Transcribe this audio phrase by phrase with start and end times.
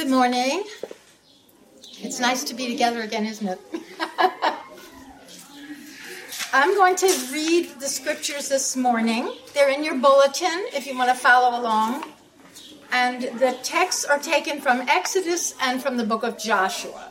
[0.00, 0.64] Good morning.
[1.98, 3.60] It's nice to be together again, isn't it?
[6.54, 9.30] I'm going to read the scriptures this morning.
[9.52, 12.04] They're in your bulletin if you want to follow along.
[12.90, 17.10] And the texts are taken from Exodus and from the book of Joshua.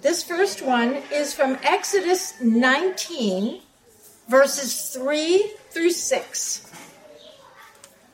[0.00, 3.60] This first one is from Exodus 19,
[4.30, 6.72] verses 3 through 6.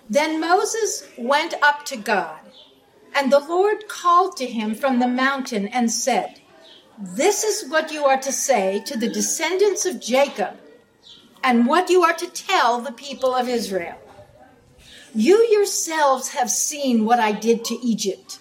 [0.08, 2.40] Then Moses went up to God
[3.14, 6.40] and the Lord called to him from the mountain and said,
[6.98, 10.58] This is what you are to say to the descendants of Jacob,
[11.42, 13.96] and what you are to tell the people of Israel.
[15.14, 18.38] You yourselves have seen what I did to Egypt,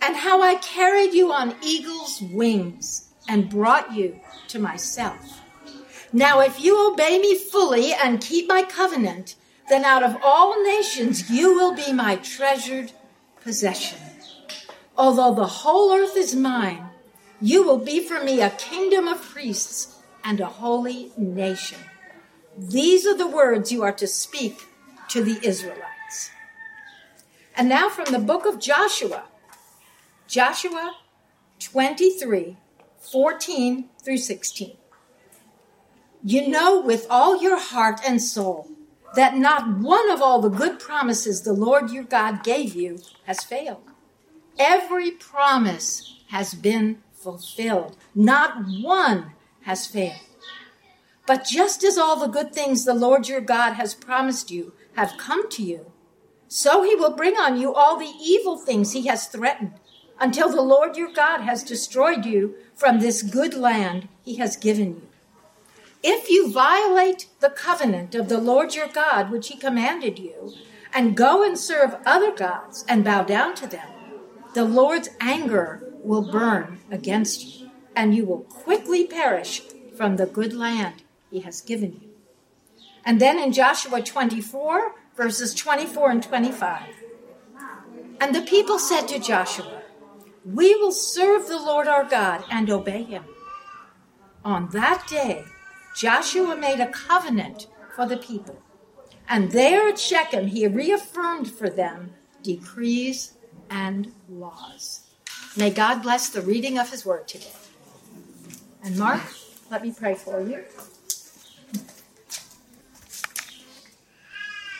[0.00, 5.42] and how I carried you on eagle's wings and brought you to myself.
[6.12, 9.34] Now, if you obey me fully and keep my covenant,
[9.68, 12.92] then out of all nations you will be my treasured
[13.48, 13.98] possession.
[14.94, 16.90] Although the whole earth is mine,
[17.40, 21.78] you will be for me a kingdom of priests and a holy nation.
[22.58, 24.66] These are the words you are to speak
[25.08, 26.30] to the Israelites.
[27.56, 29.24] And now from the book of Joshua,
[30.26, 30.96] Joshua
[31.58, 32.58] 23
[33.00, 34.76] 14 through 16.
[36.22, 38.68] You know with all your heart and soul
[39.14, 43.44] that not one of all the good promises the Lord your God gave you has
[43.44, 43.82] failed.
[44.58, 47.96] Every promise has been fulfilled.
[48.14, 50.20] Not one has failed.
[51.26, 55.18] But just as all the good things the Lord your God has promised you have
[55.18, 55.92] come to you,
[56.48, 59.74] so he will bring on you all the evil things he has threatened
[60.18, 64.94] until the Lord your God has destroyed you from this good land he has given
[64.94, 65.07] you.
[66.02, 70.54] If you violate the covenant of the Lord your God, which he commanded you,
[70.92, 73.88] and go and serve other gods and bow down to them,
[74.54, 79.62] the Lord's anger will burn against you, and you will quickly perish
[79.96, 82.10] from the good land he has given you.
[83.04, 86.82] And then in Joshua 24, verses 24 and 25.
[88.20, 89.82] And the people said to Joshua,
[90.44, 93.24] We will serve the Lord our God and obey him.
[94.44, 95.44] On that day,
[95.98, 97.66] Joshua made a covenant
[97.96, 98.62] for the people.
[99.28, 103.32] And there at Shechem, he reaffirmed for them decrees
[103.68, 105.08] and laws.
[105.56, 107.50] May God bless the reading of his word today.
[108.84, 109.22] And Mark,
[109.72, 110.62] let me pray for you.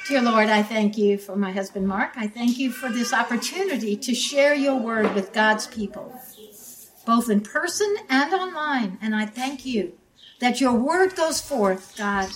[0.06, 2.12] Dear Lord, I thank you for my husband Mark.
[2.15, 6.15] I thank you for this opportunity to share your word with God's people,
[7.05, 8.99] both in person and online.
[9.03, 9.99] And I thank you
[10.38, 12.31] that your word goes forth, God,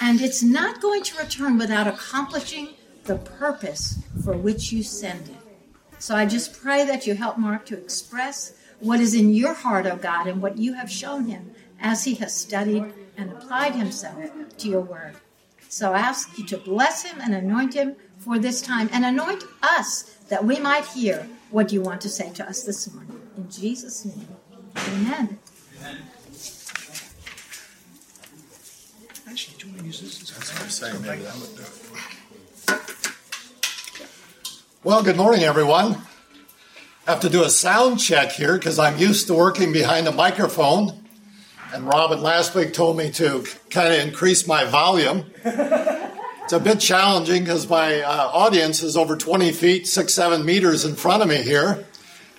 [0.00, 5.36] and it's not going to return without accomplishing the purpose for which you send it.
[5.98, 9.86] So I just pray that you help Mark to express what is in your heart,
[9.86, 12.84] O oh God, and what you have shown him as he has studied
[13.16, 15.14] and applied himself to your word.
[15.68, 19.44] So I ask you to bless him and anoint him for this time and anoint
[19.62, 23.20] us that we might hear what you want to say to us this morning.
[23.36, 24.28] In Jesus' name,
[24.76, 25.38] amen.
[25.78, 25.98] amen.
[29.36, 30.30] Actually, do you want to use this?
[30.30, 31.02] That's what I'm saying.
[31.02, 31.62] Maybe that would do
[32.72, 33.12] it.
[34.82, 35.98] Well, good morning, everyone.
[37.06, 40.12] I have to do a sound check here because I'm used to working behind a
[40.12, 41.04] microphone.
[41.74, 45.26] And Robin last week told me to kind of increase my volume.
[45.44, 50.86] It's a bit challenging because my uh, audience is over 20 feet, six, seven meters
[50.86, 51.84] in front of me here.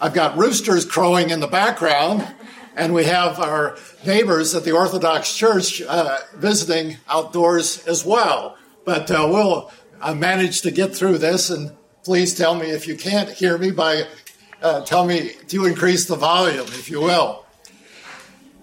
[0.02, 2.28] I've got roosters crowing in the background,
[2.78, 8.56] and we have our neighbors at the Orthodox Church uh, visiting outdoors as well.
[8.86, 12.96] But uh, we'll uh, manage to get through this, and please tell me if you
[12.96, 14.04] can't hear me by
[14.62, 17.46] uh, tell me to increase the volume, if you will.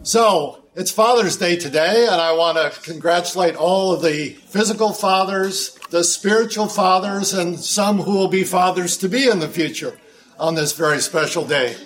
[0.04, 5.76] So it's Father's Day today, and I want to congratulate all of the physical fathers,
[5.90, 9.98] the spiritual fathers, and some who will be fathers to be in the future
[10.38, 11.76] on this very special day.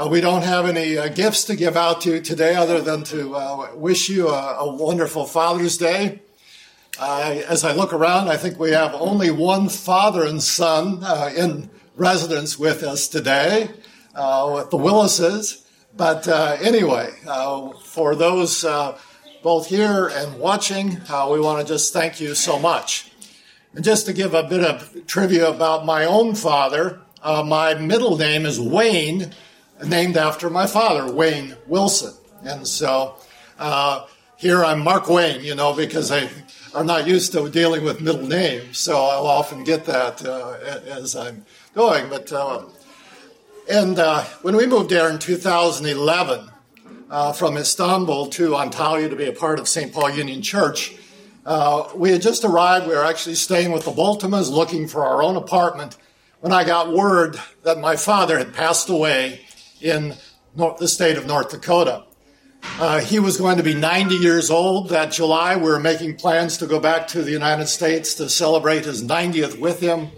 [0.00, 3.04] Uh, we don't have any uh, gifts to give out to you today other than
[3.04, 6.22] to uh, wish you a, a, wonderful Father's Day.
[6.98, 11.68] as I look around, I think we have only one father and son uh, in
[11.96, 13.68] residence with us today,
[14.14, 15.66] uh, with the Willises.
[15.94, 17.10] But uh, anyway,
[17.84, 18.64] for those
[19.42, 20.92] both here and watching,
[21.28, 23.12] we want to just thank you so much.
[23.74, 28.46] And just to give a bit of trivia about my own father, my middle name
[28.46, 29.34] is Wayne
[29.84, 32.14] named after my father, Wayne Wilson.
[32.44, 33.16] And so
[33.58, 34.06] uh,
[34.36, 36.28] here I'm Mark Wayne, you know, because I,
[36.74, 40.56] I'm not used to dealing with middle names, so I'll often get that uh,
[40.86, 41.44] as I'm
[41.74, 42.08] going.
[42.08, 42.64] But uh,
[43.70, 46.50] And uh, when we moved there in 2011
[47.10, 49.92] uh, from Istanbul to Antalya to be a part of St.
[49.92, 50.94] Paul Union Church,
[51.46, 52.86] uh, we had just arrived.
[52.86, 55.96] We were actually staying with the Boltimas, looking for our own apartment,
[56.40, 59.40] when I got word that my father had passed away
[59.80, 60.14] in
[60.54, 62.04] North, the state of North Dakota.
[62.78, 65.56] Uh, he was going to be 90 years old that July.
[65.56, 69.58] We were making plans to go back to the United States to celebrate his 90th
[69.58, 70.08] with him.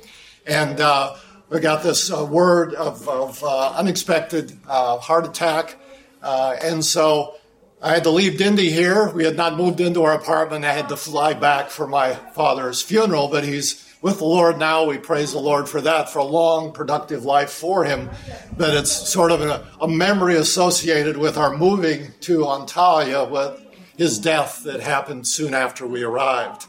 [0.47, 1.17] And uh,
[1.49, 5.77] we got this uh, word of, of uh, unexpected uh, heart attack.
[6.23, 7.37] Uh, and so
[7.81, 9.11] I had to leave Dindy here.
[9.11, 10.65] We had not moved into our apartment.
[10.65, 14.85] I had to fly back for my father's funeral, but he's with the Lord now.
[14.85, 18.11] We praise the Lord for that, for a long, productive life for him.
[18.57, 23.63] But it's sort of a, a memory associated with our moving to Antalya with
[23.97, 26.67] his death that happened soon after we arrived.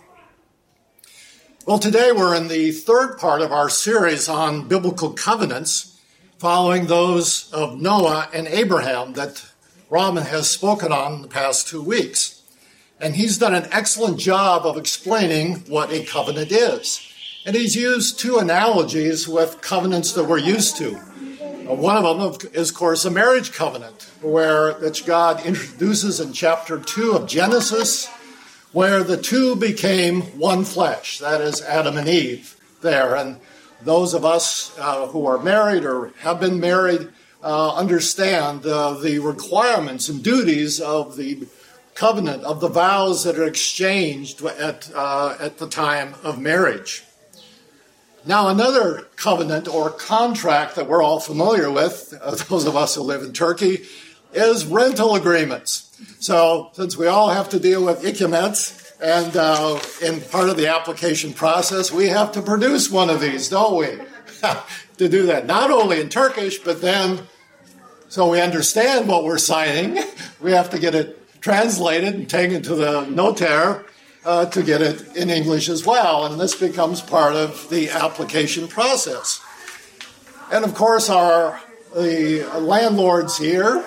[1.65, 5.99] Well, today we're in the third part of our series on biblical covenants,
[6.37, 9.45] following those of Noah and Abraham that
[9.89, 12.41] Robin has spoken on the past two weeks.
[12.99, 17.12] And he's done an excellent job of explaining what a covenant is.
[17.45, 20.95] And he's used two analogies with covenants that we're used to.
[20.95, 26.31] Uh, one of them is, of course, a marriage covenant, where which God introduces in
[26.31, 28.07] chapter 2 of Genesis,
[28.71, 31.19] where the two became one flesh.
[31.19, 33.17] That is Adam and Eve there.
[33.17, 33.37] And
[33.81, 37.09] those of us uh, who are married or have been married
[37.43, 41.45] uh, understand uh, the requirements and duties of the
[41.93, 47.03] covenant, of the vows that are exchanged at, uh, at the time of marriage.
[48.25, 53.01] Now, another covenant or contract that we're all familiar with, uh, those of us who
[53.01, 53.83] live in Turkey,
[54.33, 55.89] is rental agreements.
[56.19, 60.67] So, since we all have to deal with ikamets, and uh, in part of the
[60.67, 63.87] application process, we have to produce one of these, don't we?
[64.97, 67.19] to do that, not only in Turkish, but then,
[68.07, 70.01] so we understand what we're signing,
[70.41, 73.83] we have to get it translated and taken to the notaire
[74.25, 76.25] uh, to get it in English as well.
[76.25, 79.41] And this becomes part of the application process.
[80.51, 81.59] And of course, our
[81.93, 83.85] the landlords here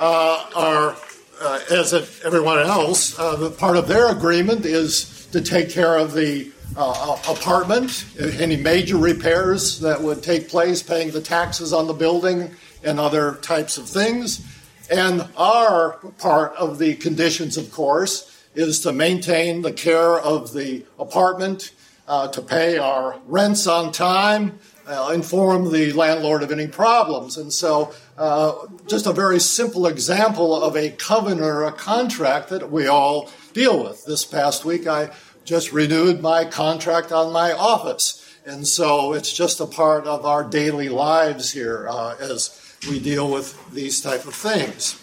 [0.00, 0.96] uh, are,
[1.40, 1.92] uh, as
[2.24, 8.04] everyone else, uh, part of their agreement is to take care of the uh, apartment,
[8.38, 12.50] any major repairs that would take place, paying the taxes on the building,
[12.82, 14.44] and other types of things.
[14.90, 20.84] And our part of the conditions, of course, is to maintain the care of the
[20.98, 21.72] apartment,
[22.06, 27.36] uh, to pay our rents on time, uh, inform the landlord of any problems.
[27.36, 28.52] And so, uh,
[28.86, 33.82] just a very simple example of a covenant or a contract that we all deal
[33.82, 34.04] with.
[34.04, 35.10] This past week, I
[35.44, 38.20] just renewed my contract on my office.
[38.46, 43.30] And so it's just a part of our daily lives here uh, as we deal
[43.30, 45.00] with these type of things.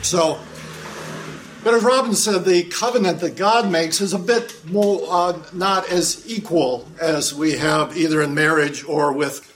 [0.00, 0.38] So,
[1.64, 5.88] but as Robin said, the covenant that God makes is a bit more uh, not
[5.90, 9.50] as equal as we have either in marriage or with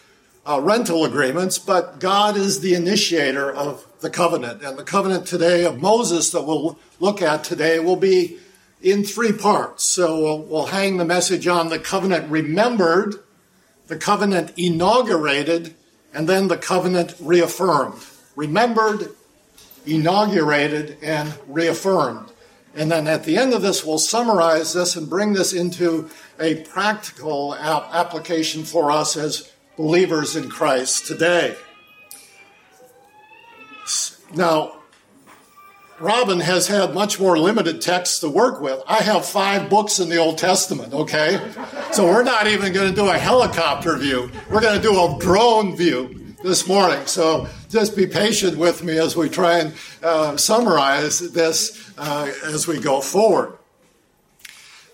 [0.47, 4.63] uh, rental agreements, but God is the initiator of the covenant.
[4.63, 8.39] And the covenant today of Moses that we'll look at today will be
[8.81, 9.85] in three parts.
[9.85, 13.17] So we'll, we'll hang the message on the covenant remembered,
[13.89, 15.75] the covenant inaugurated,
[16.15, 18.03] and then the covenant reaffirmed.
[18.35, 19.11] Remembered,
[19.95, 22.33] inaugurated and reaffirmed.
[22.75, 26.57] And then at the end of this, we'll summarize this and bring this into a
[26.63, 31.57] practical application for us as believers in Christ today.
[34.35, 34.75] Now,
[35.99, 38.81] Robin has had much more limited texts to work with.
[38.87, 41.41] I have five books in the Old Testament, okay?
[41.93, 44.31] So we're not even going to do a helicopter view.
[44.49, 47.07] We're going to do a drone view this morning.
[47.07, 52.67] So just be patient with me as we try and uh, summarize this uh, as
[52.67, 53.59] we go forward.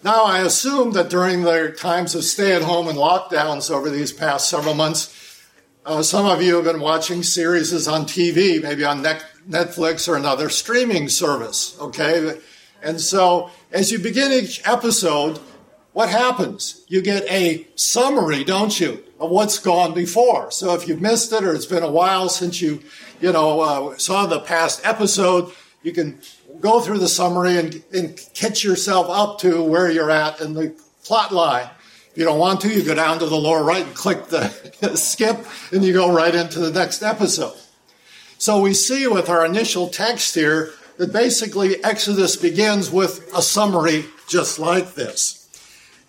[0.02, 4.12] Now, I assume that during the times of stay at home and lockdowns over these
[4.12, 5.40] past several months,
[5.86, 10.48] uh, some of you have been watching series on TV, maybe on Netflix or another
[10.48, 12.38] streaming service, okay?
[12.82, 15.40] And so as you begin each episode,
[15.94, 16.84] what happens?
[16.88, 19.04] You get a summary, don't you?
[19.24, 20.50] of what's gone before.
[20.50, 22.82] So if you've missed it or it's been a while since you,
[23.20, 26.20] you know, uh, saw the past episode, you can
[26.60, 30.74] go through the summary and, and catch yourself up to where you're at in the
[31.04, 31.68] plot line.
[32.10, 34.48] If you don't want to, you go down to the lower right and click the
[34.94, 37.56] skip, and you go right into the next episode.
[38.38, 44.04] So we see with our initial text here that basically Exodus begins with a summary
[44.28, 45.43] just like this.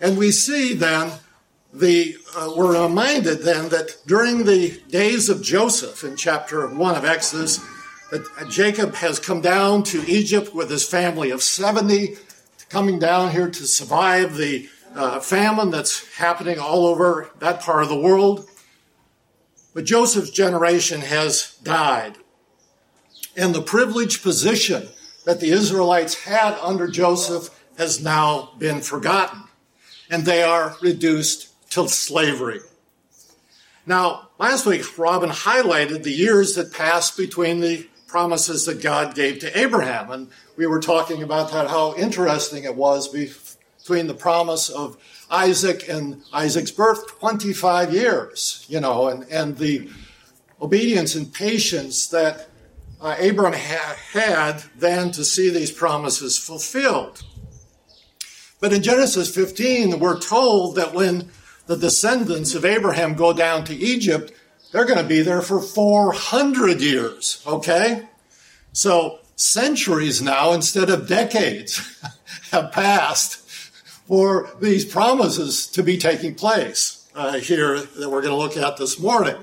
[0.00, 1.12] And we see then
[1.72, 7.04] the, uh, we're reminded then that during the days of Joseph in chapter 1 of
[7.04, 7.60] Exodus,
[8.10, 12.16] that Jacob has come down to Egypt with his family of 70,
[12.68, 17.88] coming down here to survive the uh, famine that's happening all over that part of
[17.88, 18.48] the world.
[19.74, 22.16] But Joseph's generation has died.
[23.36, 24.88] And the privileged position
[25.24, 29.42] that the Israelites had under Joseph has now been forgotten.
[30.10, 32.60] And they are reduced to slavery.
[33.86, 39.40] Now, last week, Robin highlighted the years that passed between the promises that God gave
[39.40, 40.10] to Abraham.
[40.10, 44.96] And we were talking about that, how interesting it was between the promise of
[45.30, 49.88] Isaac and Isaac's birth, 25 years, you know, and, and the
[50.60, 52.48] obedience and patience that
[53.00, 57.22] uh, Abram ha- had then to see these promises fulfilled.
[58.60, 61.30] But in Genesis 15, we're told that when
[61.66, 64.32] the descendants of Abraham go down to Egypt,
[64.72, 68.08] they're going to be there for 400 years, okay?
[68.72, 72.02] So centuries now instead of decades
[72.50, 73.36] have passed
[74.06, 78.76] for these promises to be taking place uh, here that we're going to look at
[78.76, 79.36] this morning.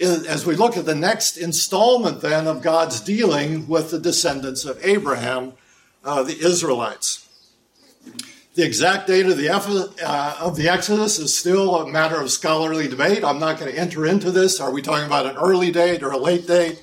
[0.00, 4.78] As we look at the next installment then of God's dealing with the descendants of
[4.82, 5.52] Abraham,
[6.04, 7.26] uh, the Israelites.
[8.60, 12.88] The exact date of the, uh, of the Exodus is still a matter of scholarly
[12.88, 13.24] debate.
[13.24, 14.60] I'm not going to enter into this.
[14.60, 16.82] Are we talking about an early date or a late date?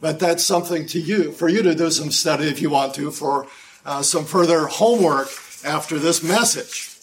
[0.00, 3.10] But that's something to you, for you to do some study if you want to,
[3.10, 3.48] for
[3.84, 5.26] uh, some further homework
[5.64, 6.96] after this message.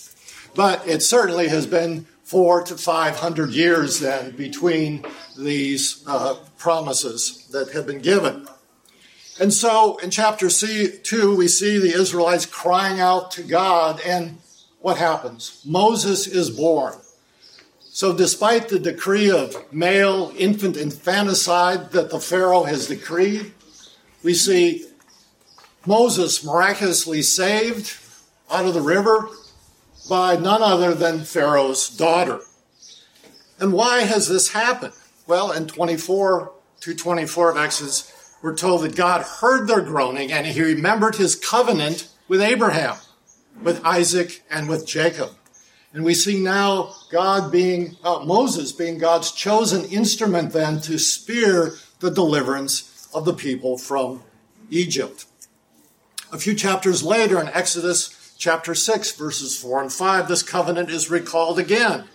[0.55, 5.05] But it certainly has been four to five hundred years then between
[5.37, 8.47] these uh, promises that have been given.
[9.39, 14.37] And so in chapter C, 2, we see the Israelites crying out to God, and
[14.79, 15.61] what happens?
[15.65, 16.93] Moses is born.
[17.79, 23.53] So, despite the decree of male infant infanticide that the Pharaoh has decreed,
[24.23, 24.87] we see
[25.85, 27.97] Moses miraculously saved
[28.49, 29.29] out of the river
[30.09, 32.39] by none other than Pharaoh's daughter.
[33.59, 34.93] And why has this happened?
[35.27, 38.12] Well, in 24 to 24 of Exodus,
[38.43, 42.97] we're told that God heard their groaning and he remembered his covenant with Abraham,
[43.63, 45.29] with Isaac, and with Jacob.
[45.93, 51.75] And we see now God being, uh, Moses being God's chosen instrument then to spear
[52.01, 54.21] the deliverance of the people from
[54.69, 55.25] Egypt.
[56.33, 61.09] A few chapters later in Exodus chapter 6, verses 4 and 5, this covenant is
[61.09, 62.09] recalled again.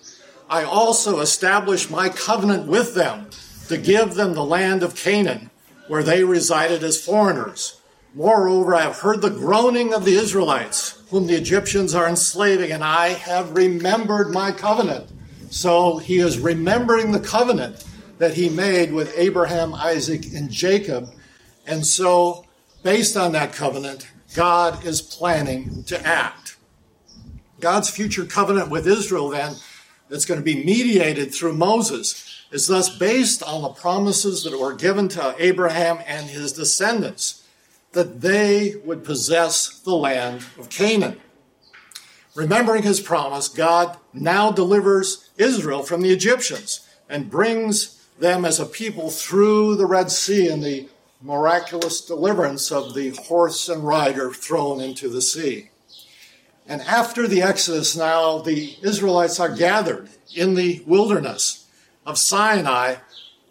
[0.50, 3.30] I also establish my covenant with them
[3.68, 5.50] to give them the land of Canaan
[5.88, 7.80] where they resided as foreigners.
[8.14, 12.85] Moreover, I have heard the groaning of the Israelites, whom the Egyptians are enslaving, and
[12.85, 15.11] I have remembered my covenant.
[15.50, 17.85] So he is remembering the covenant
[18.18, 21.11] that he made with Abraham, Isaac, and Jacob.
[21.66, 22.45] And so,
[22.83, 26.57] based on that covenant, God is planning to act.
[27.61, 29.54] God's future covenant with Israel, then,
[30.09, 34.74] that's going to be mediated through Moses is thus based on the promises that were
[34.74, 37.44] given to Abraham and his descendants
[37.92, 41.20] that they would possess the land of Canaan.
[42.34, 48.66] Remembering his promise, God now delivers Israel from the Egyptians and brings them as a
[48.66, 50.88] people through the Red Sea in the
[51.20, 55.70] miraculous deliverance of the horse and rider thrown into the sea.
[56.66, 61.66] And after the Exodus, now the Israelites are gathered in the wilderness
[62.08, 62.96] of Sinai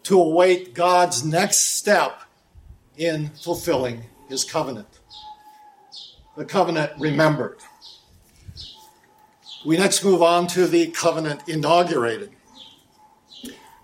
[0.04, 2.24] to await God's next step
[2.98, 4.88] in fulfilling his covenant.
[6.36, 7.60] The covenant remembered.
[9.64, 12.32] We next move on to the covenant inaugurated.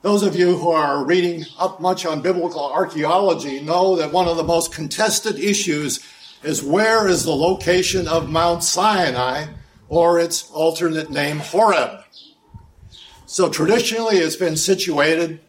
[0.02, 4.38] Those of you who are reading up much on biblical archaeology know that one of
[4.38, 6.04] the most contested issues
[6.42, 9.46] is where is the location of Mount Sinai
[9.88, 12.03] or its alternate name Horeb.
[13.34, 15.40] So traditionally, it's been situated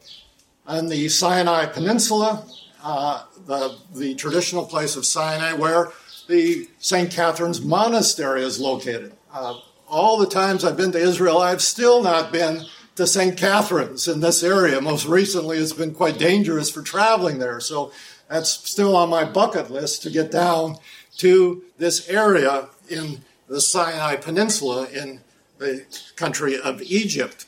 [0.66, 2.46] on the Sinai Peninsula,
[2.82, 5.90] uh, the, the traditional place of Sinai, where
[6.26, 7.10] the St.
[7.10, 9.12] Catherine's Monastery is located.
[9.30, 12.64] Uh, all the times I've been to Israel, I've still not been
[12.96, 13.36] to St.
[13.36, 14.80] Catherine's in this area.
[14.80, 17.60] Most recently, it's been quite dangerous for traveling there.
[17.60, 17.92] So
[18.30, 20.78] that's still on my bucket list to get down
[21.18, 25.20] to this area in the Sinai Peninsula in
[25.58, 25.84] the
[26.16, 27.44] country of Egypt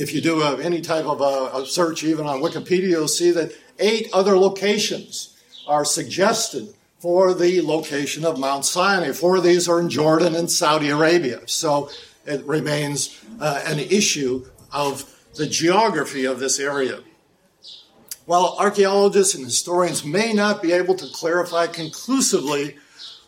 [0.00, 3.30] if you do a, any type of a, a search, even on Wikipedia, you'll see
[3.32, 5.36] that eight other locations
[5.66, 9.12] are suggested for the location of Mount Sinai.
[9.12, 11.40] Four of these are in Jordan and Saudi Arabia.
[11.46, 11.90] So
[12.26, 17.00] it remains uh, an issue of the geography of this area.
[18.26, 22.76] While archaeologists and historians may not be able to clarify conclusively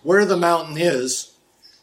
[0.02, 1.32] where the mountain is,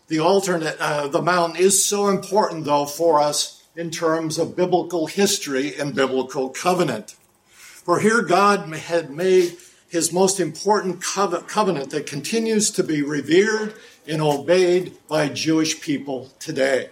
[0.07, 5.05] the alternate, uh, the mountain is so important though for us in terms of biblical
[5.05, 7.15] history and biblical covenant.
[7.51, 9.55] For here God had made
[9.87, 13.75] his most important covenant that continues to be revered
[14.07, 16.89] and obeyed by Jewish people today.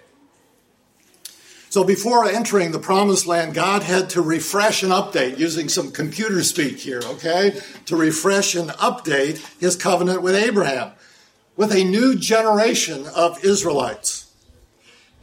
[1.69, 6.41] So before entering the promised land, God had to refresh and update, using some computer
[6.43, 7.59] speak here, okay?
[7.87, 10.91] To refresh and update his covenant with Abraham,
[11.57, 14.14] with a new generation of Israelites.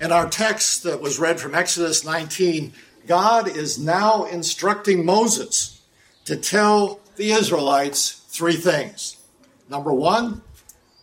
[0.02, 2.73] In our text that was read from Exodus 19,
[3.06, 5.80] God is now instructing Moses
[6.25, 9.18] to tell the Israelites three things.
[9.71, 10.42] Number one,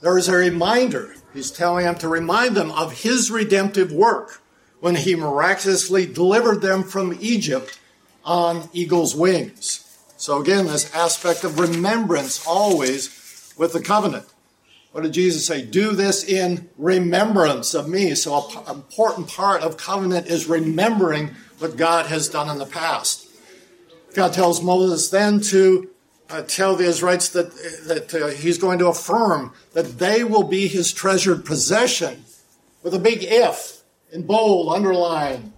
[0.01, 1.15] there is a reminder.
[1.33, 4.41] He's telling them to remind them of his redemptive work
[4.81, 7.79] when he miraculously delivered them from Egypt
[8.25, 9.97] on eagle's wings.
[10.17, 14.25] So, again, this aspect of remembrance always with the covenant.
[14.99, 15.61] What did Jesus say?
[15.61, 18.15] Do this in remembrance of me.
[18.15, 23.25] So, an important part of covenant is remembering what God has done in the past.
[24.13, 25.89] God tells Moses then to
[26.29, 27.53] uh, tell the Israelites that,
[27.87, 32.25] that uh, he's going to affirm that they will be his treasured possession
[32.83, 35.53] with a big if in bold, underlined,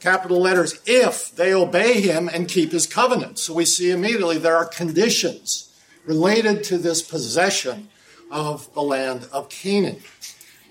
[0.00, 3.38] capital letters, if they obey him and keep his covenant.
[3.38, 5.72] So we see immediately there are conditions
[6.04, 7.88] related to this possession
[8.34, 10.00] of the land of Canaan.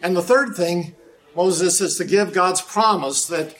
[0.01, 0.93] And the third thing,
[1.35, 3.55] Moses is to give God's promise that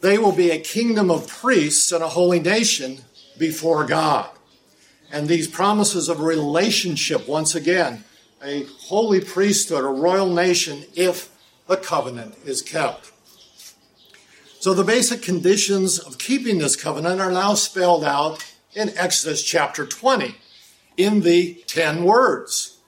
[0.00, 3.02] they will be a kingdom of priests and a holy nation
[3.38, 4.28] before God.
[5.12, 8.04] And these promises of relationship, once again,
[8.42, 11.28] a holy priesthood, a royal nation, if
[11.68, 13.12] the covenant is kept.
[14.58, 18.44] So the basic conditions of keeping this covenant are now spelled out
[18.74, 20.34] in Exodus chapter 20
[20.96, 22.79] in the 10 words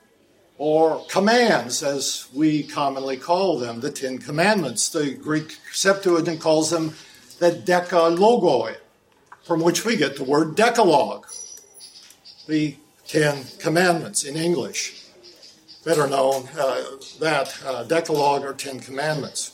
[0.62, 4.88] or commands as we commonly call them, the 10 commandments.
[4.88, 6.94] The Greek Septuagint calls them
[7.40, 8.76] the decalogoi,
[9.42, 11.26] from which we get the word decalogue,
[12.46, 12.76] the
[13.08, 15.02] 10 commandments in English
[15.84, 16.80] better known uh,
[17.18, 19.51] that uh, Decalogue or Ten Commandments.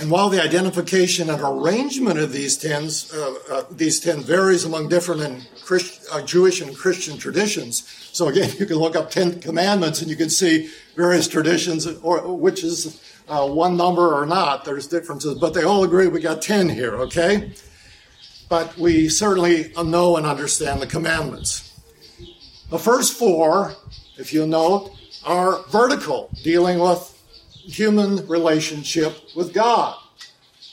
[0.00, 4.88] And while the identification and arrangement of these tens, uh, uh, these ten varies among
[4.88, 9.40] different and Christ, uh, Jewish and Christian traditions, so again, you can look up Ten
[9.40, 14.64] Commandments and you can see various traditions, or which is uh, one number or not.
[14.64, 16.94] There's differences, but they all agree we got ten here.
[16.96, 17.52] Okay,
[18.48, 21.64] but we certainly know and understand the commandments.
[22.70, 23.74] The first four
[24.18, 24.92] if you note,
[25.24, 27.14] are vertical, dealing with
[27.68, 29.96] human relationship with God.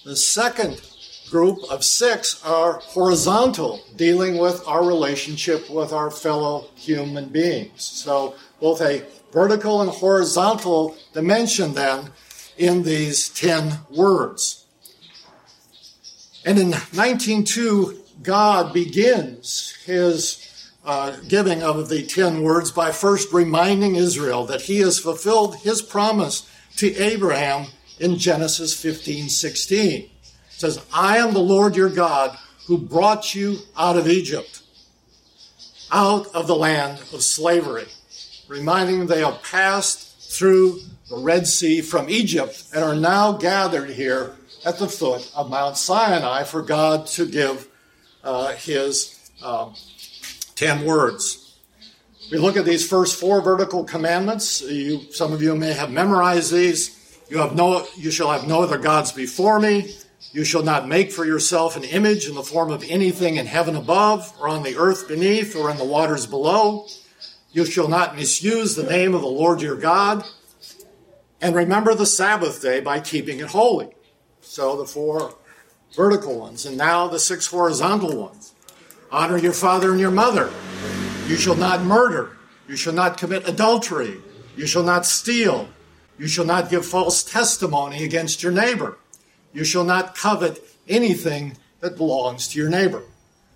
[0.05, 0.81] The second
[1.29, 7.83] group of six are horizontal, dealing with our relationship with our fellow human beings.
[7.83, 12.11] So, both a vertical and horizontal dimension then
[12.57, 14.65] in these 10 words.
[16.45, 23.95] And in 19.2, God begins his uh, giving of the ten words by first reminding
[23.95, 27.67] Israel that he has fulfilled his promise to Abraham
[27.99, 30.01] in Genesis 15 16.
[30.01, 30.09] It
[30.49, 34.61] says, I am the Lord your God who brought you out of Egypt,
[35.91, 37.87] out of the land of slavery,
[38.47, 43.91] reminding them they have passed through the Red Sea from Egypt and are now gathered
[43.91, 44.35] here
[44.65, 47.67] at the foot of Mount Sinai for God to give
[48.23, 49.71] uh, his uh,
[50.55, 51.44] 10 words.
[52.31, 54.61] We look at these first four vertical commandments.
[54.61, 57.19] You, some of you may have memorized these.
[57.29, 59.95] You, have no, you shall have no other gods before me.
[60.31, 63.75] You shall not make for yourself an image in the form of anything in heaven
[63.75, 66.87] above, or on the earth beneath, or in the waters below.
[67.51, 70.25] You shall not misuse the name of the Lord your God.
[71.41, 73.89] And remember the Sabbath day by keeping it holy.
[74.41, 75.35] So the four
[75.95, 78.53] vertical ones, and now the six horizontal ones.
[79.11, 80.51] Honor your father and your mother.
[81.27, 82.37] You shall not murder.
[82.67, 84.17] You shall not commit adultery.
[84.55, 85.69] You shall not steal.
[86.19, 88.97] You shall not give false testimony against your neighbor.
[89.51, 93.03] You shall not covet anything that belongs to your neighbor.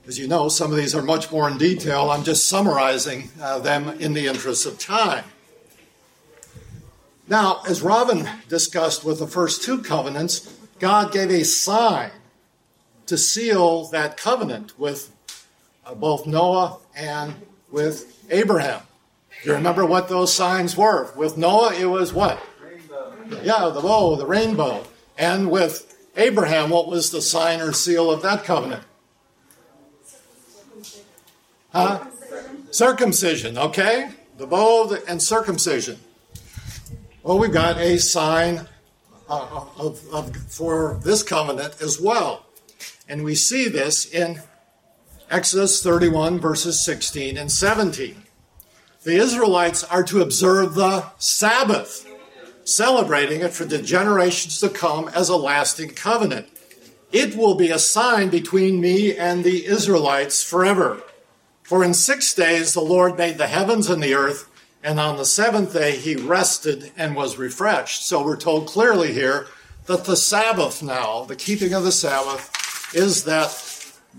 [0.07, 2.09] As you know, some of these are much more in detail.
[2.09, 5.25] I'm just summarizing uh, them in the interest of time.
[7.27, 12.09] Now, as Robin discussed with the first two covenants, God gave a sign
[13.05, 15.11] to seal that covenant with
[15.85, 17.35] uh, both Noah and
[17.71, 18.81] with Abraham.
[19.43, 21.11] You remember what those signs were?
[21.15, 22.41] With Noah, it was what?
[23.43, 24.83] Yeah, the bow, the rainbow.
[25.17, 28.83] And with Abraham, what was the sign or seal of that covenant?
[31.71, 32.05] Huh?
[32.71, 34.11] Circumcision, okay?
[34.37, 35.99] The bow and circumcision.
[37.23, 38.67] Well, we've got a sign
[39.29, 42.45] uh, of, of, for this covenant as well.
[43.07, 44.41] And we see this in
[45.29, 48.23] Exodus 31, verses 16 and 17.
[49.03, 52.07] The Israelites are to observe the Sabbath,
[52.63, 56.47] celebrating it for the generations to come as a lasting covenant.
[57.11, 61.03] It will be a sign between me and the Israelites forever.
[61.61, 64.49] For in six days the Lord made the heavens and the earth,
[64.83, 68.03] and on the seventh day he rested and was refreshed.
[68.03, 69.45] So we're told clearly here
[69.85, 73.53] that the Sabbath now, the keeping of the Sabbath, is that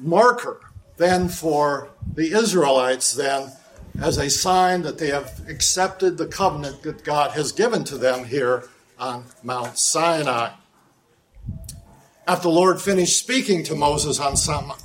[0.01, 0.61] marker
[1.01, 3.51] then for the Israelites then
[4.03, 8.25] as a sign that they have accepted the covenant that God has given to them
[8.25, 8.65] here
[8.99, 10.51] on Mount Sinai.
[12.27, 14.35] After the Lord finished speaking to Moses on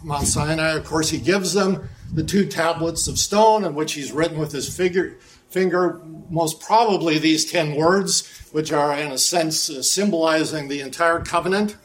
[0.04, 4.14] Mount Sinai, of course, he gives them the two tablets of stone in which he's
[4.14, 5.18] written with his figure,
[5.50, 11.76] finger, most probably these ten words, which are, in a sense, symbolizing the entire covenant.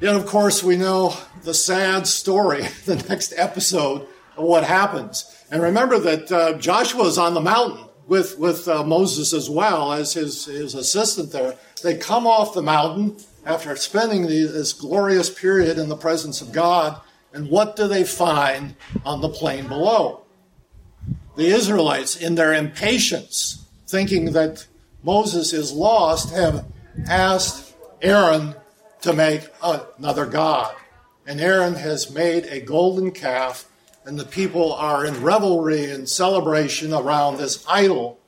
[0.00, 5.44] Yet, of course, we know the sad story, the next episode of what happens.
[5.50, 9.92] And remember that uh, Joshua is on the mountain with, with uh, Moses as well
[9.92, 11.56] as his, his assistant there.
[11.82, 16.52] They come off the mountain after spending the, this glorious period in the presence of
[16.52, 17.00] God.
[17.32, 20.24] And what do they find on the plain below?
[21.36, 24.66] The Israelites, in their impatience, thinking that
[25.02, 26.66] Moses is lost, have
[27.08, 28.54] asked Aaron
[29.00, 30.74] to make another God.
[31.26, 33.66] And Aaron has made a golden calf
[34.04, 38.18] and the people are in revelry and celebration around this idol,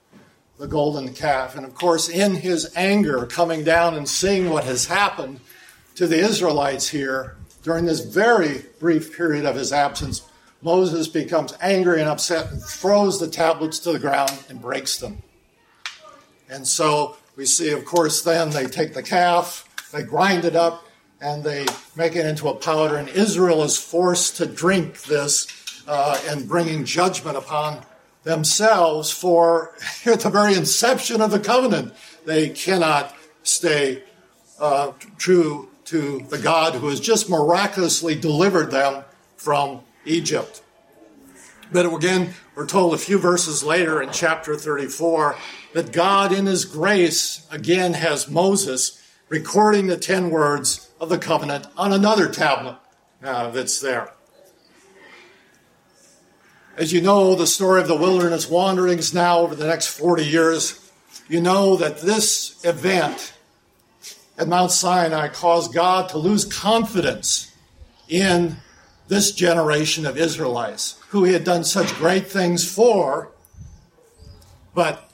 [0.59, 1.57] the golden calf.
[1.57, 5.41] And of course, in his anger, coming down and seeing what has happened
[5.97, 10.23] to the Israelites here during this very brief period of his absence,
[10.63, 15.23] Moses becomes angry and upset and throws the tablets to the ground and breaks them.
[16.49, 20.85] And so we see, of course, then they take the calf, they grind it up,
[21.25, 21.65] and they
[21.97, 25.47] make it into a powder, and Israel is forced to drink this
[25.89, 27.83] uh, and bringing judgment upon
[28.25, 29.75] themselves for
[30.07, 31.95] at the very inception of the covenant.
[32.27, 34.05] They cannot stay
[34.61, 39.05] uh, true to the God who has just miraculously delivered them
[39.37, 40.63] from Egypt.
[41.73, 45.37] But again, we're told a few verses later in chapter 34
[45.73, 51.67] that God, in His grace, again has Moses recording the ten words of the covenant
[51.77, 52.77] on another tablet
[53.23, 54.13] uh, that's there.
[56.77, 60.91] As you know, the story of the wilderness wanderings now over the next 40 years,
[61.29, 63.33] you know that this event
[64.37, 67.53] at Mount Sinai caused God to lose confidence
[68.09, 68.57] in
[69.09, 73.31] this generation of Israelites who he had done such great things for.
[74.75, 75.09] But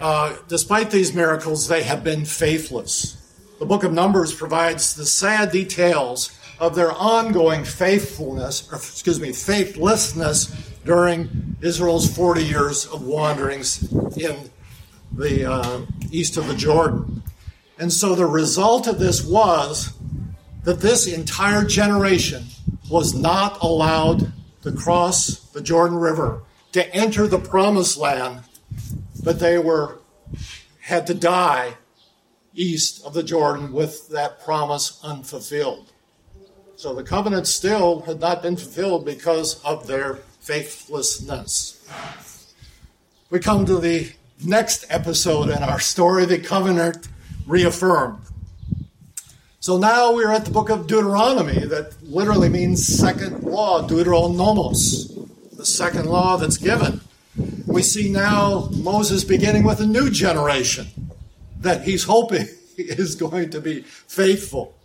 [0.00, 3.21] uh, despite these miracles, they have been faithless.
[3.62, 9.30] The book of Numbers provides the sad details of their ongoing faithfulness, or excuse me,
[9.30, 10.46] faithlessness
[10.84, 13.84] during Israel's 40 years of wanderings
[14.16, 14.50] in
[15.12, 17.22] the uh, east of the Jordan.
[17.78, 19.92] And so the result of this was
[20.64, 22.46] that this entire generation
[22.90, 28.40] was not allowed to cross the Jordan River to enter the promised land,
[29.22, 30.00] but they were
[30.80, 31.76] had to die
[32.54, 35.92] east of the Jordan with that promise unfulfilled.
[36.76, 41.78] So the covenant still had not been fulfilled because of their faithlessness.
[43.30, 44.12] We come to the
[44.44, 47.08] next episode in our story, the covenant
[47.46, 48.18] reaffirmed.
[49.60, 55.64] So now we're at the book of Deuteronomy, that literally means second law, Deuteronomos, the
[55.64, 57.00] second law that's given.
[57.66, 61.11] We see now Moses beginning with a new generation
[61.62, 62.46] that he's hoping
[62.76, 64.76] is going to be faithful.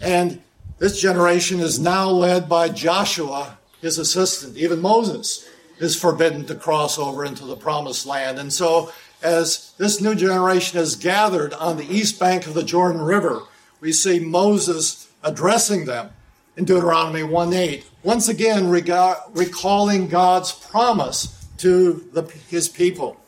[0.00, 0.40] And
[0.78, 6.98] this generation is now led by Joshua his assistant, even Moses, is forbidden to cross
[6.98, 8.38] over into the promised land.
[8.38, 13.00] And so, as this new generation is gathered on the east bank of the Jordan
[13.00, 13.42] River,
[13.80, 16.10] we see Moses addressing them
[16.56, 23.18] in Deuteronomy 1 8, once again recalling God's promise to the, his people.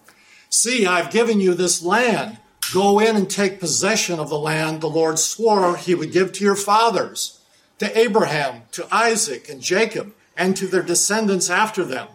[0.50, 2.38] See, I've given you this land.
[2.72, 6.44] Go in and take possession of the land the Lord swore he would give to
[6.44, 7.40] your fathers,
[7.78, 12.08] to Abraham, to Isaac, and Jacob and to their descendants after them.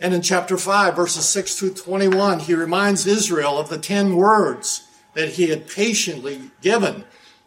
[0.00, 4.86] And in chapter 5, verses 6 through 21, he reminds Israel of the ten words
[5.14, 7.04] that he had patiently given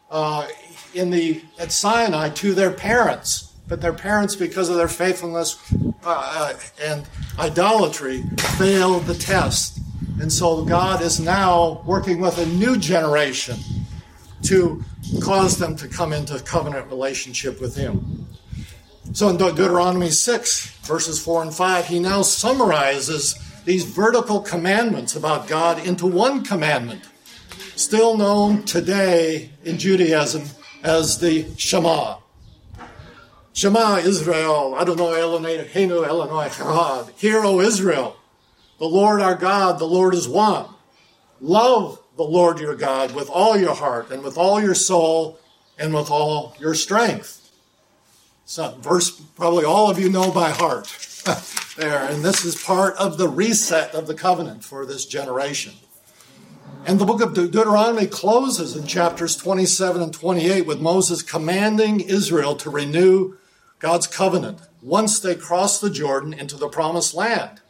[0.10, 0.48] uh,
[0.94, 3.54] in the at Sinai to their parents.
[3.68, 5.58] But their parents, because of their faithfulness
[6.04, 8.24] uh, and idolatry,
[8.58, 9.80] failed the test.
[10.20, 13.58] And so God is now working with a new generation
[14.44, 14.84] to
[15.22, 18.28] cause them to come into covenant relationship with Him.
[19.14, 25.48] So in Deuteronomy 6, verses 4 and 5, he now summarizes these vertical commandments about
[25.48, 27.02] God into one commandment,
[27.76, 30.44] still known today in Judaism
[30.84, 32.18] as the Shema.
[33.54, 37.10] Shema Israel, Adonai Eloheinu Eloheinu Echad.
[37.18, 38.16] Hear, O Israel,
[38.80, 40.66] the Lord our God, the Lord is one.
[41.42, 45.40] Love the Lord your God with all your heart and with all your soul
[45.78, 47.52] and with all your strength.
[48.46, 50.88] So, verse probably all of you know by heart
[51.78, 52.04] there.
[52.04, 55.74] And this is part of the reset of the covenant for this generation.
[56.86, 62.56] And the book of Deuteronomy closes in chapters 27 and 28 with Moses commanding Israel
[62.56, 63.36] to renew
[63.80, 67.62] God's covenant once they cross the Jordan into the promised land.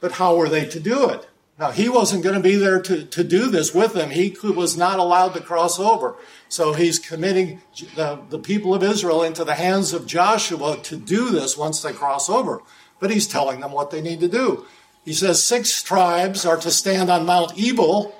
[0.00, 1.28] But how were they to do it?
[1.58, 4.10] Now, he wasn't going to be there to, to do this with them.
[4.10, 6.16] He was not allowed to cross over.
[6.50, 7.62] So he's committing
[7.94, 11.94] the, the people of Israel into the hands of Joshua to do this once they
[11.94, 12.60] cross over.
[13.00, 14.66] But he's telling them what they need to do.
[15.04, 18.14] He says six tribes are to stand on Mount Ebal.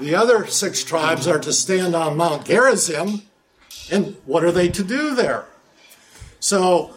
[0.00, 3.22] The other six tribes are to stand on Mount Gerizim.
[3.92, 5.46] And what are they to do there?
[6.40, 6.96] So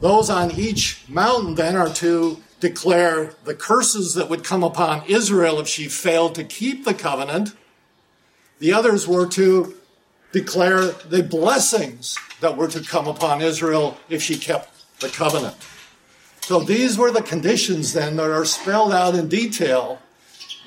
[0.00, 5.58] those on each mountain then are to declare the curses that would come upon Israel
[5.58, 7.56] if she failed to keep the covenant.
[8.60, 9.74] The others were to
[10.30, 15.56] declare the blessings that were to come upon Israel if she kept the covenant.
[16.42, 20.00] So these were the conditions then that are spelled out in detail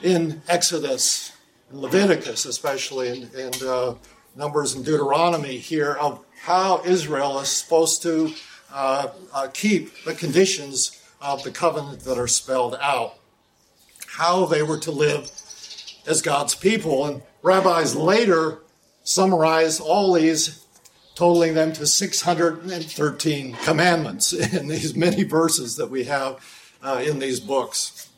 [0.04, 1.32] in Exodus,
[1.72, 3.96] in Leviticus, especially, and, and uh,
[4.36, 8.34] Numbers and Deuteronomy here of how Israel is supposed to
[8.74, 13.16] uh, uh, keep the conditions of the covenant that are spelled out,
[14.08, 15.32] how they were to live
[16.08, 17.06] as God's people.
[17.06, 18.60] And rabbis later
[19.04, 20.66] summarized all these,
[21.16, 26.40] totaling them to 613 commandments in these many verses that we have
[26.84, 28.10] uh, in these books.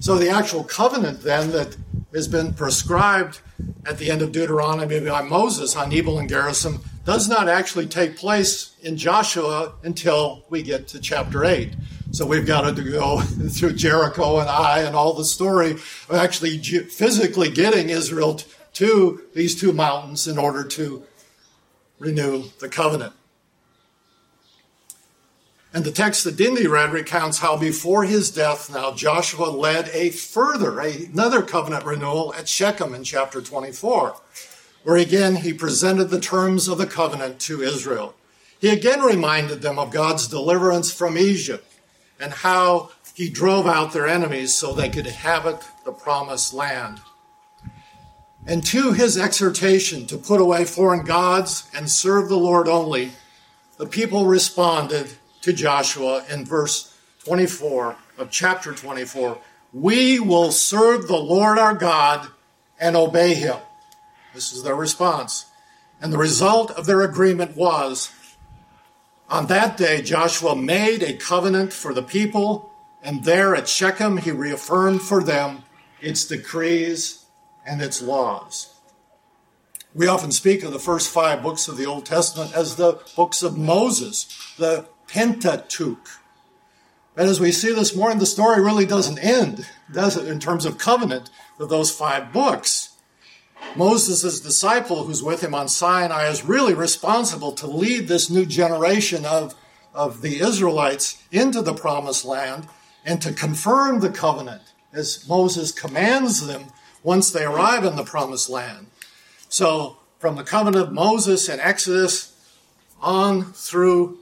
[0.00, 1.76] So the actual covenant then that
[2.14, 3.40] has been prescribed
[3.84, 8.16] at the end of Deuteronomy by Moses on Ebal and Gerizim does not actually take
[8.16, 11.72] place in Joshua until we get to chapter 8.
[12.10, 16.58] So we've got to go through Jericho and Ai and all the story of actually
[16.58, 18.40] physically getting Israel
[18.74, 21.04] to these two mountains in order to
[22.00, 23.12] renew the covenant.
[25.72, 30.10] And the text that Dindy read recounts how before his death, now Joshua led a
[30.10, 34.16] further, another covenant renewal at Shechem in chapter 24
[34.86, 38.14] where again he presented the terms of the covenant to Israel.
[38.60, 41.66] He again reminded them of God's deliverance from Egypt
[42.20, 47.00] and how he drove out their enemies so they could inhabit the promised land.
[48.46, 53.10] And to his exhortation to put away foreign gods and serve the Lord only,
[53.78, 55.08] the people responded
[55.40, 59.36] to Joshua in verse 24 of chapter 24
[59.72, 62.28] We will serve the Lord our God
[62.78, 63.56] and obey him.
[64.36, 65.46] This is their response.
[65.98, 68.12] And the result of their agreement was
[69.30, 72.70] on that day, Joshua made a covenant for the people,
[73.02, 75.64] and there at Shechem, he reaffirmed for them
[76.02, 77.24] its decrees
[77.66, 78.74] and its laws.
[79.94, 83.42] We often speak of the first five books of the Old Testament as the books
[83.42, 84.26] of Moses,
[84.58, 86.20] the Pentateuch.
[87.16, 90.66] And as we see this morning, the story really doesn't end, does it, in terms
[90.66, 92.85] of covenant with those five books.
[93.74, 99.24] Moses' disciple, who's with him on Sinai, is really responsible to lead this new generation
[99.24, 99.54] of,
[99.94, 102.68] of the Israelites into the promised land
[103.04, 106.66] and to confirm the covenant as Moses commands them
[107.02, 108.86] once they arrive in the promised land.
[109.48, 112.32] So, from the covenant of Moses in Exodus
[113.00, 114.18] on through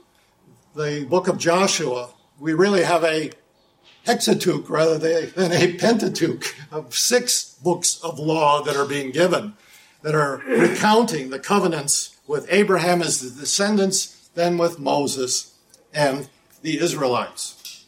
[0.74, 3.30] the book of Joshua, we really have a
[4.06, 9.54] hexateuch rather than a pentateuch of six books of law that are being given
[10.04, 15.54] that are recounting the covenants with Abraham as the descendants, then with Moses
[15.94, 16.28] and
[16.60, 17.86] the Israelites.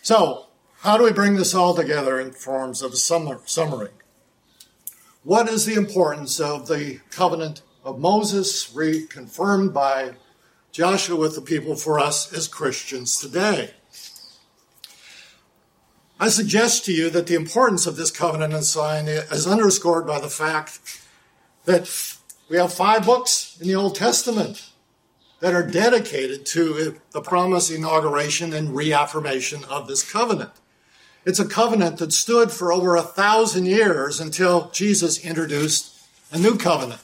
[0.00, 0.46] So,
[0.80, 3.90] how do we bring this all together in forms of a summary?
[5.24, 10.14] What is the importance of the covenant of Moses reconfirmed by
[10.72, 13.74] Joshua with the people for us as Christians today?
[16.18, 20.18] I suggest to you that the importance of this covenant and sign is underscored by
[20.18, 21.02] the fact
[21.66, 22.16] that
[22.48, 24.70] we have five books in the Old Testament
[25.40, 30.52] that are dedicated to the promise, inauguration, and reaffirmation of this covenant.
[31.26, 36.56] It's a covenant that stood for over a thousand years until Jesus introduced a new
[36.56, 37.02] covenant,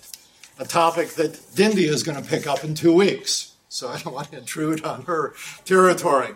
[0.58, 3.52] a topic that Dindy is going to pick up in two weeks.
[3.68, 6.34] So I don't want to intrude on her territory.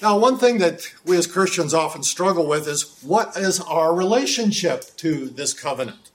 [0.00, 4.84] Now, one thing that we as Christians often struggle with is what is our relationship
[4.98, 6.10] to this covenant?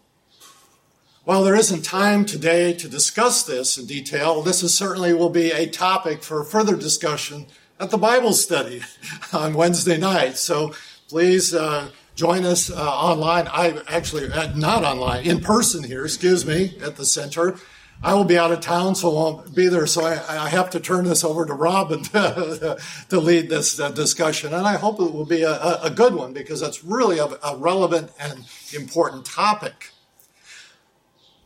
[1.25, 5.51] While there isn't time today to discuss this in detail, this is certainly will be
[5.51, 8.83] a topic for further discussion at the Bible study
[9.33, 10.37] on Wednesday night.
[10.37, 10.73] So
[11.09, 13.49] please uh, join us uh, online.
[13.49, 17.57] I actually, uh, not online, in person here, excuse me, at the center.
[18.03, 19.87] I will be out of town, so I won't be there.
[19.87, 23.91] So I, I have to turn this over to Robin to, to lead this uh,
[23.91, 24.53] discussion.
[24.53, 27.55] And I hope it will be a, a good one because it's really a, a
[27.55, 28.43] relevant and
[28.75, 29.91] important topic.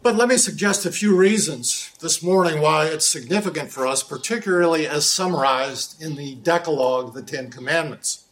[0.02, 4.88] But let me suggest a few reasons this morning why it's significant for us, particularly
[4.88, 8.27] as summarized in the Decalogue, the Ten Commandments.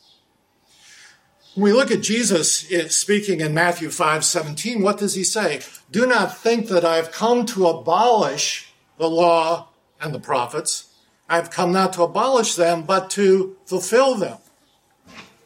[1.56, 5.62] When we look at Jesus speaking in Matthew 5 17, what does he say?
[5.90, 9.70] Do not think that I've come to abolish the law
[10.02, 10.94] and the prophets.
[11.30, 14.38] I've come not to abolish them, but to fulfill them.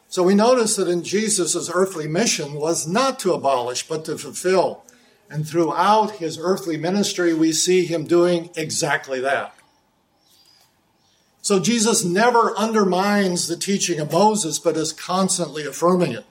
[0.07, 4.83] So we notice that in Jesus' earthly mission was not to abolish, but to fulfill.
[5.29, 9.53] And throughout his earthly ministry, we see him doing exactly that.
[11.41, 16.25] So Jesus never undermines the teaching of Moses, but is constantly affirming it.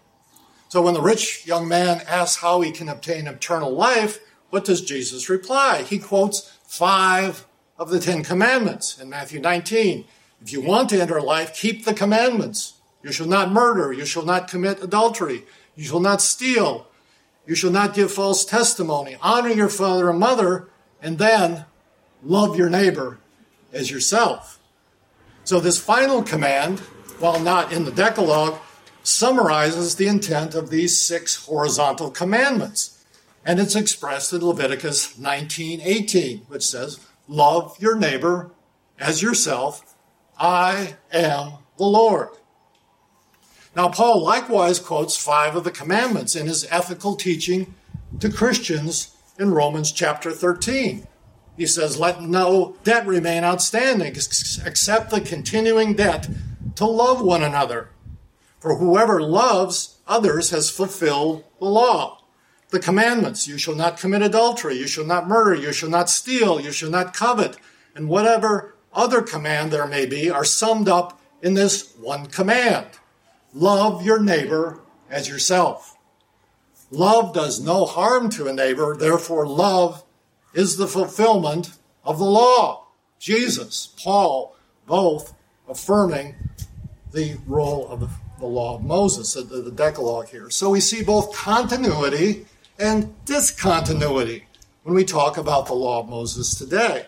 [0.68, 4.83] So when the rich young man asks how he can obtain eternal life, what does
[4.83, 5.83] Jesus reply?
[5.83, 7.47] He quotes five
[7.79, 10.05] of the Ten Commandments in Matthew 19.
[10.42, 12.75] If you want to enter life, keep the commandments.
[13.03, 13.92] You shall not murder.
[13.92, 15.44] You shall not commit adultery.
[15.75, 16.87] You shall not steal.
[17.47, 19.16] You shall not give false testimony.
[19.23, 20.68] Honor your father and mother,
[21.01, 21.64] and then
[22.23, 23.18] love your neighbor
[23.73, 24.58] as yourself.
[25.48, 26.80] So, this final command,
[27.20, 28.58] while not in the Decalogue,
[29.02, 33.02] summarizes the intent of these six horizontal commandments.
[33.46, 38.50] And it's expressed in Leviticus 19:18, which says, "Love your neighbor
[38.98, 39.94] as yourself.
[40.38, 42.28] I am the Lord."
[43.74, 47.74] Now, Paul likewise quotes five of the commandments in his ethical teaching
[48.20, 51.06] to Christians in Romans chapter 13.
[51.59, 56.29] He says, Let no debt remain outstanding except the continuing debt
[56.77, 57.90] to love one another.
[58.61, 62.23] For whoever loves others has fulfilled the law.
[62.71, 66.61] The commandments you shall not commit adultery, you shall not murder, you shall not steal,
[66.61, 67.57] you shall not covet,
[67.94, 72.87] and whatever other command there may be are summed up in this one command
[73.53, 75.97] love your neighbor as yourself.
[76.90, 80.05] Love does no harm to a neighbor, therefore, love
[80.54, 81.72] is the fulfillment
[82.04, 82.87] of the law.
[83.18, 84.56] Jesus, Paul,
[84.87, 85.34] both
[85.68, 86.34] affirming
[87.12, 90.50] the role of the law of Moses, the Decalogue here.
[90.50, 92.46] So we see both continuity
[92.78, 94.46] and discontinuity
[94.84, 97.06] when we talk about the law of Moses today.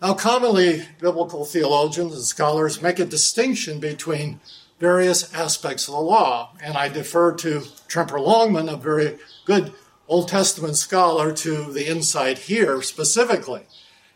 [0.00, 4.40] Now, commonly, biblical theologians and scholars make a distinction between
[4.80, 9.72] various aspects of the law, and I defer to Tremper Longman, a very good
[10.08, 13.62] Old Testament scholar to the insight here specifically.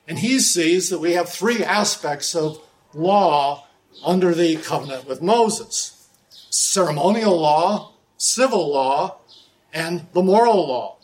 [0.08, 2.60] And he sees that we have three aspects of
[2.94, 3.66] law
[4.04, 5.92] under the covenant with Moses
[6.48, 9.18] ceremonial law, civil law,
[9.72, 10.96] and the moral law.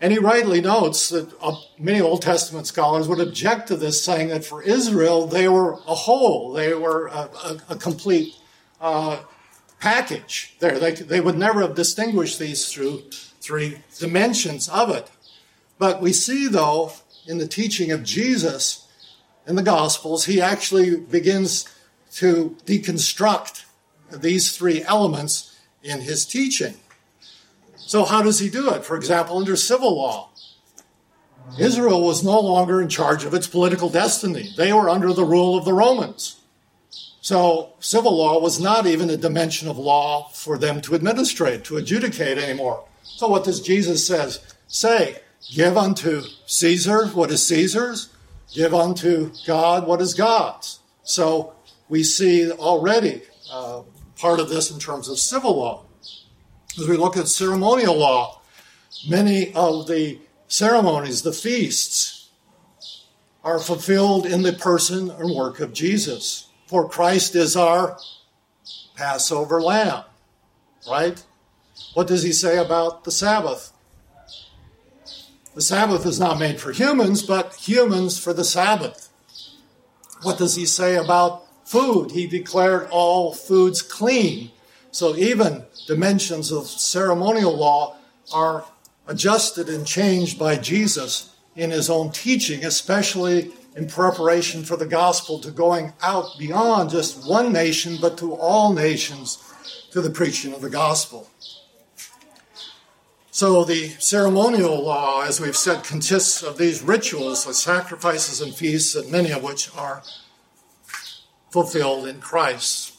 [0.00, 4.28] And he rightly notes that uh, many Old Testament scholars would object to this, saying
[4.28, 8.34] that for Israel, they were a whole, they were a, a, a complete
[8.80, 9.18] uh,
[9.80, 10.78] package there.
[10.78, 13.02] They, they would never have distinguished these through
[13.48, 15.10] three dimensions of it.
[15.78, 16.92] But we see, though,
[17.26, 18.86] in the teaching of Jesus
[19.46, 21.66] in the Gospels, he actually begins
[22.16, 23.64] to deconstruct
[24.12, 26.74] these three elements in his teaching.
[27.76, 28.84] So, how does he do it?
[28.84, 30.28] For example, under civil law,
[31.58, 35.56] Israel was no longer in charge of its political destiny, they were under the rule
[35.56, 36.36] of the Romans.
[37.22, 41.78] So, civil law was not even a dimension of law for them to administrate, to
[41.78, 42.87] adjudicate anymore.
[43.16, 44.40] So what does Jesus says?
[44.66, 45.20] Say,
[45.52, 48.12] give unto Caesar what is Caesar's,
[48.52, 50.80] give unto God what is God's.
[51.02, 51.54] So
[51.88, 53.82] we see already uh,
[54.16, 55.84] part of this in terms of civil law.
[56.78, 58.40] As we look at ceremonial law,
[59.08, 62.28] many of the ceremonies, the feasts,
[63.42, 66.48] are fulfilled in the person and work of Jesus.
[66.66, 67.98] For Christ is our
[68.94, 70.04] Passover lamb,
[70.88, 71.22] right?
[71.98, 73.72] What does he say about the Sabbath?
[75.56, 79.08] The Sabbath is not made for humans, but humans for the Sabbath.
[80.22, 82.12] What does he say about food?
[82.12, 84.52] He declared all foods clean.
[84.92, 87.96] So even dimensions of ceremonial law
[88.32, 88.64] are
[89.08, 95.40] adjusted and changed by Jesus in his own teaching, especially in preparation for the gospel
[95.40, 99.42] to going out beyond just one nation, but to all nations
[99.90, 101.28] to the preaching of the gospel.
[103.38, 108.96] So the ceremonial law, as we've said, consists of these rituals, the sacrifices and feasts,
[108.96, 110.02] and many of which are
[111.52, 112.96] fulfilled in Christ.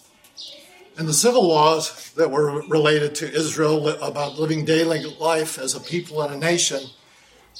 [0.98, 5.82] And the civil laws that were related to Israel about living daily life as a
[5.82, 6.84] people and a nation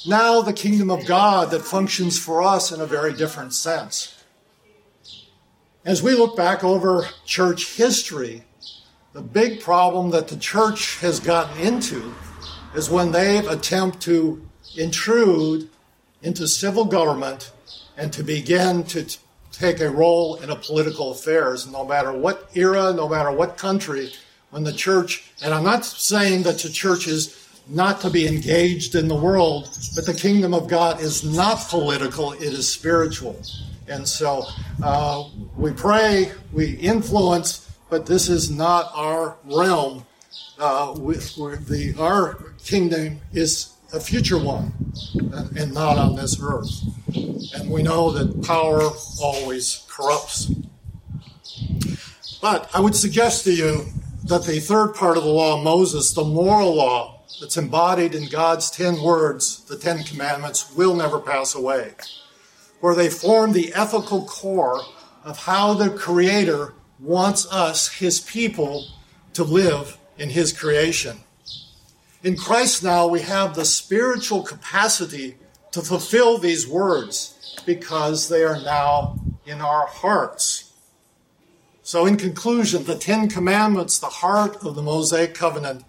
[0.06, 4.24] now the kingdom of God that functions for us in a very different sense.
[5.84, 8.44] As we look back over church history,
[9.12, 12.14] the big problem that the church has gotten into
[12.74, 14.46] is when they attempt to
[14.76, 15.68] intrude
[16.22, 17.52] into civil government
[17.96, 19.18] and to begin to t-
[19.52, 24.12] take a role in a political affairs, no matter what era, no matter what country,
[24.50, 27.36] when the church, and I'm not saying that the church is
[27.68, 32.32] not to be engaged in the world, but the kingdom of God is not political,
[32.32, 33.40] it is spiritual.
[33.86, 34.46] And so
[34.82, 35.24] uh,
[35.56, 40.06] we pray, we influence, but this is not our realm.
[40.58, 44.72] Uh, we, the, our kingdom is a future one
[45.14, 46.70] and, and not on this earth.
[47.54, 50.52] And we know that power always corrupts.
[52.40, 53.86] But I would suggest to you
[54.24, 58.28] that the third part of the law of Moses, the moral law, that's embodied in
[58.28, 61.94] God's ten words, the Ten Commandments, will never pass away,
[62.80, 64.82] where they form the ethical core
[65.24, 68.84] of how the Creator wants us, His people,
[69.32, 71.16] to live in His creation.
[72.22, 75.36] In Christ now, we have the spiritual capacity
[75.72, 80.72] to fulfill these words because they are now in our hearts.
[81.82, 85.84] So, in conclusion, the Ten Commandments, the heart of the Mosaic covenant,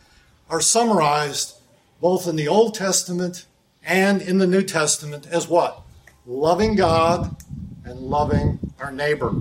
[0.49, 1.57] are summarized
[1.99, 3.45] both in the Old Testament
[3.83, 5.81] and in the New Testament as what?
[6.25, 7.35] Loving God
[7.83, 9.33] and loving our neighbor.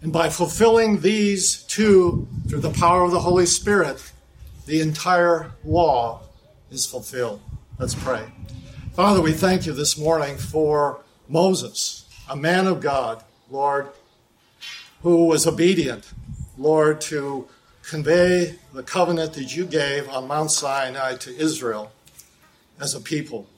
[0.00, 4.12] And by fulfilling these two through the power of the Holy Spirit,
[4.66, 6.20] the entire law
[6.70, 7.40] is fulfilled.
[7.78, 8.24] Let's pray.
[8.92, 13.88] Father, we thank you this morning for Moses, a man of God, Lord,
[15.02, 16.12] who was obedient,
[16.56, 17.48] Lord, to
[17.82, 21.90] convey the covenant that you gave on Mount Sinai to Israel
[22.80, 23.48] as a people.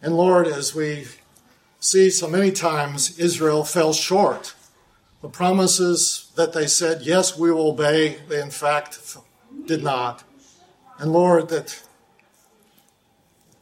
[0.00, 1.06] And Lord, as we
[1.80, 4.54] see so many times, Israel fell short.
[5.24, 9.16] The promises that they said, yes, we will obey, they in fact
[9.64, 10.22] did not.
[10.98, 11.82] And Lord, that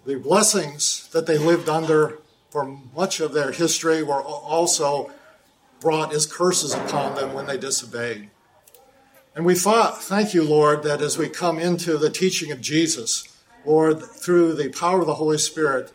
[0.04, 2.18] the blessings that they lived under
[2.50, 5.12] for much of their history were also
[5.78, 8.30] brought as curses upon them when they disobeyed.
[9.36, 13.28] And we thought, thank you, Lord, that as we come into the teaching of Jesus,
[13.64, 15.92] Lord, through the power of the Holy Spirit,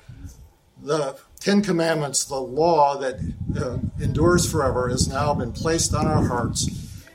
[0.82, 3.20] the Ten Commandments, the law that
[3.58, 6.70] uh, endures forever, has now been placed on our hearts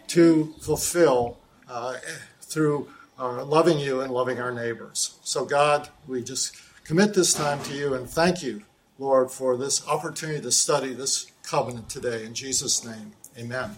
[0.09, 1.97] to fulfill uh,
[2.41, 5.19] through uh, loving you and loving our neighbors.
[5.23, 8.63] So, God, we just commit this time to you and thank you,
[8.99, 12.25] Lord, for this opportunity to study this covenant today.
[12.25, 13.77] In Jesus' name, amen.